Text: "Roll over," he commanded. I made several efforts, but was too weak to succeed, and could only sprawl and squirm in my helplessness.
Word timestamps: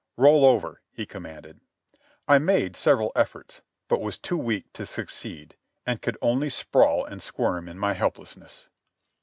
"Roll 0.17 0.43
over," 0.45 0.81
he 0.91 1.05
commanded. 1.05 1.59
I 2.27 2.39
made 2.39 2.75
several 2.75 3.11
efforts, 3.15 3.61
but 3.87 4.01
was 4.01 4.17
too 4.17 4.35
weak 4.35 4.73
to 4.73 4.87
succeed, 4.87 5.55
and 5.85 6.01
could 6.01 6.17
only 6.23 6.49
sprawl 6.49 7.05
and 7.05 7.21
squirm 7.21 7.69
in 7.69 7.77
my 7.77 7.93
helplessness. 7.93 8.67